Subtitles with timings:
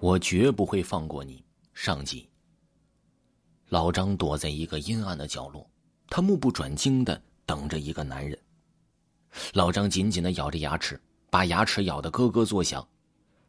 [0.00, 1.42] 我绝不会放过你。
[1.74, 2.28] 上集。
[3.68, 5.68] 老张躲在一个阴暗的角落，
[6.08, 8.38] 他目不转睛的等着一个男人。
[9.54, 11.00] 老张紧紧的咬着牙齿，
[11.30, 12.86] 把牙齿咬得咯咯作响。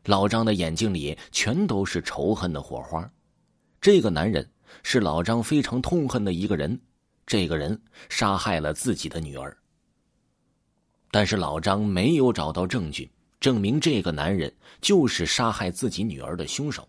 [0.05, 3.09] 老张的眼睛里全都是仇恨的火花。
[3.79, 4.49] 这个男人
[4.81, 6.79] 是老张非常痛恨的一个人，
[7.25, 7.79] 这个人
[8.09, 9.55] 杀害了自己的女儿。
[11.11, 16.87] 但是老张没有找到证据证明这个男人就是杀害自己女儿的凶手。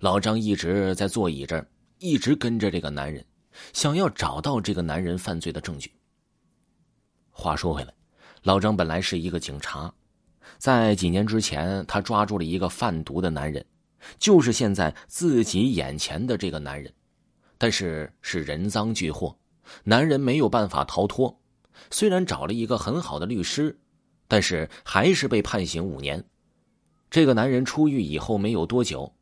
[0.00, 1.66] 老张一直在座椅这儿，
[1.98, 3.24] 一直跟着这个男人，
[3.72, 5.92] 想要找到这个男人犯罪的证据。
[7.30, 7.92] 话说回来，
[8.42, 9.92] 老张本来是一个警察，
[10.58, 13.64] 在几年之前，他抓住了一个贩毒的男人，
[14.18, 16.92] 就是现在自己眼前的这个男人，
[17.58, 19.36] 但是是人赃俱获，
[19.84, 21.38] 男人没有办法逃脱。
[21.90, 23.78] 虽然找了一个很好的律师，
[24.28, 26.22] 但是还是被判刑五年。
[27.10, 29.12] 这个男人出狱以后没有多久，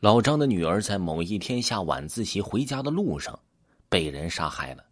[0.00, 3.38] 老张的女儿在某一天下晚自习回家的路上，
[3.88, 4.84] 被人杀害了。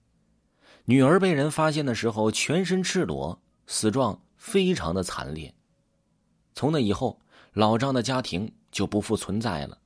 [0.84, 5.54] 女儿被人发现的时候，全身赤裸，死状非常的惨烈。
[6.54, 7.20] 从那以后，
[7.52, 9.78] 老张的家庭就不复存在了。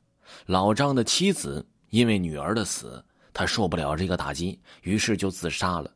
[0.47, 5.93] 老张的妻子因为女儿的死，他受不了这个打击，于是就自杀了。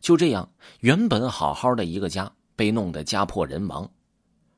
[0.00, 0.48] 就这样，
[0.80, 2.30] 原本好好的一个家
[2.60, 3.90] 被弄得家破人亡，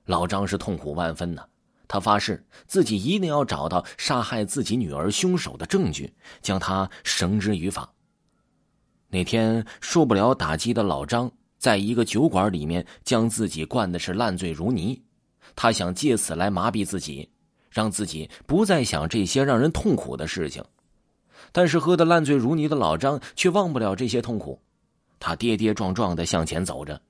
[0.06, 1.46] 老张是痛苦万分呐。
[1.86, 7.88] 他发誓自己一定要找到杀害自己女儿凶手的证据，将他绳之于法。
[9.06, 15.00] 那天受不了打击的老张，在一个酒馆里面将自己灌的是烂醉如泥，
[15.54, 17.30] 他想借此来麻痹自己，
[17.70, 20.60] 让自己不再想这些让人痛苦的事情。
[21.52, 24.60] 但是喝得烂醉如泥的老张却忘不了这些痛苦。
[25.20, 27.00] 他跌跌撞撞的向前走着，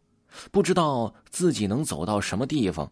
[0.50, 2.90] 不知道自己能走到什么地方。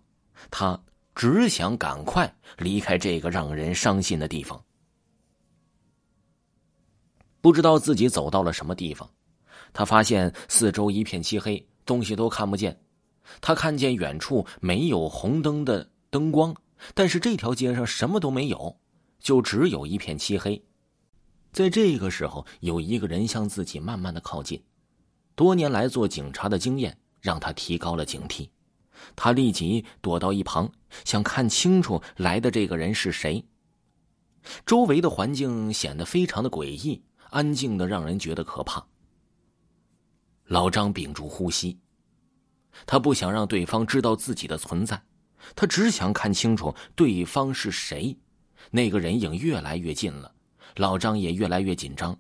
[0.51, 0.81] 他
[1.15, 4.63] 只想赶快离开这个让人伤心的地方。
[7.43, 9.09] 不知道自己走到了什么地方，
[9.73, 12.79] 他发现四周一片漆黑，东西都看不见。
[13.41, 16.55] 他看见远处没有红灯的灯光，
[16.95, 18.77] 但是这条街上什么都没有，
[19.19, 20.63] 就只有一片漆黑。
[21.53, 24.63] 在这个时候，有一个人向自己慢慢的靠近。
[25.35, 28.49] 多年来做警察的经验让他提高了警惕，
[29.15, 30.71] 他立即躲到一旁，
[31.05, 33.45] 想看清楚来的这个人是谁。
[34.65, 38.85] 周围的环境显得非常的诡异，安静的让人觉得可怕。
[40.47, 41.79] 老张屏住呼吸，
[42.87, 45.01] 他不想让对方知道自己的存在，
[45.55, 48.17] 他只想看清楚对方是谁。
[48.71, 50.35] 那个人影越来越近了，
[50.77, 52.19] 老张也越来越紧张。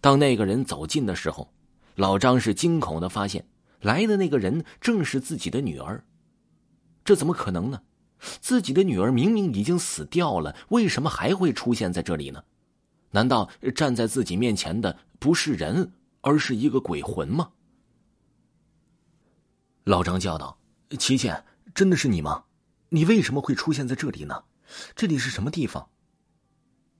[0.00, 1.52] 当那个人走近的时候，
[1.96, 3.44] 老张是惊恐的发现，
[3.80, 6.04] 来的那个人正是自己的女儿。
[7.04, 7.82] 这怎么可能呢？
[8.40, 12.44] 自己的女儿明明已经死掉了，为什么还会出现在这里呢？
[13.12, 17.50] 难道站在自己面前的不是人，而是一个鬼魂吗？
[19.84, 20.58] 老张叫道
[20.98, 21.32] ：“琪琪，
[21.74, 22.44] 真的是你吗？
[22.90, 24.44] 你为什么会出现在这里呢？
[24.94, 25.88] 这里是什么地方？”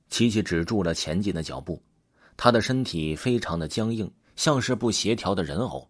[0.08, 1.82] 琪琪止住了前进的脚步，
[2.36, 4.10] 他的身体非常的僵硬。
[4.36, 5.89] 像是不协调的人偶，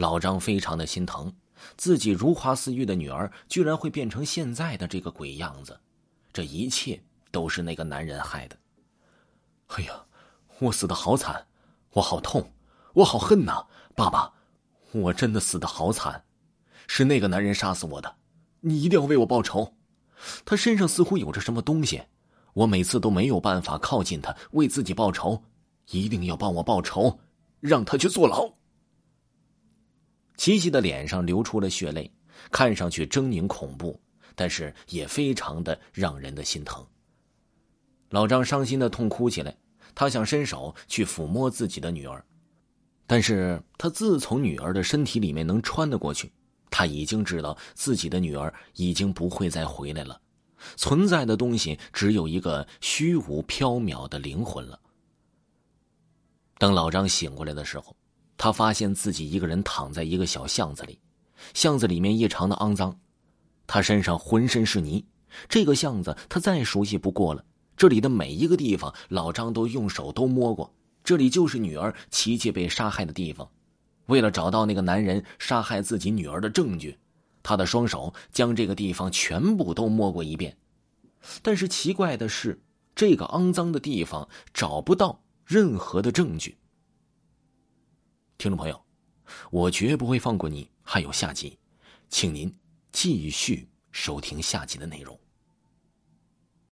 [0.00, 1.30] 老张非常的心疼，
[1.76, 5.78] 自己如花似玉的女儿居然会变成现在的这个鬼样子，
[6.32, 6.98] 这一切
[7.30, 8.56] 都是那个男人害的。
[9.66, 9.92] 哎呀，
[10.58, 11.46] 我死的好惨，
[11.92, 12.50] 我好痛，
[12.94, 13.62] 我好恨呐！
[13.94, 14.32] 爸爸，
[14.92, 16.24] 我真的死的好惨，
[16.86, 18.16] 是那个男人杀死我的，
[18.60, 19.74] 你一定要为我报仇。
[20.46, 22.02] 他身上似乎有着什么东西，
[22.54, 25.44] 我每次都没有办法靠近他，为自己报仇，
[25.90, 27.20] 一定要帮我报仇。
[27.60, 28.50] 让他去坐牢。
[30.40, 32.10] 琪琪的脸上流出了血泪，
[32.50, 34.00] 看上去狰狞恐怖，
[34.34, 36.82] 但是也非常的让人的心疼。
[38.08, 39.54] 老张伤心的痛哭起来，
[39.94, 42.24] 他想伸手去抚摸自己的女儿，
[43.06, 46.32] 但是他自从女儿的身体里面能穿得过去，
[46.70, 50.18] 他已经知道自己的女儿已经不会再回来了，
[50.74, 54.80] 存在的东西只有一个虚无缥缈的灵魂了。
[56.56, 57.94] 等老张醒过来的时候，
[58.42, 60.98] 他发现自己一个人躺在一个小巷子里，
[61.52, 62.98] 巷子里面异常的肮脏，
[63.66, 65.04] 他身上浑身是泥。
[65.46, 67.44] 这个巷子他再熟悉不过了，
[67.76, 70.72] 这里的每一个地方老张都用手都摸过。
[71.04, 73.46] 这里就是女儿琪琪被杀害的地方。
[74.06, 76.98] 为了找到那个男人杀害自己女儿的证据，
[77.42, 80.56] 他的双手将这个地方全部都摸过一遍。
[81.42, 82.58] 但是奇怪的是，
[82.94, 85.20] 这个肮脏的地方找不到。
[85.44, 86.56] 任何的证据，
[88.40, 88.82] 听众朋友，
[89.50, 90.66] 我绝不会放过你。
[90.82, 91.58] 还有下集，
[92.08, 92.50] 请您
[92.90, 95.20] 继续收听下集的内容。